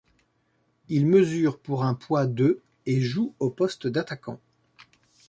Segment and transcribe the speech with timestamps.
[0.89, 4.39] Il mesure pour un poids de et joue au poste d'attaquant.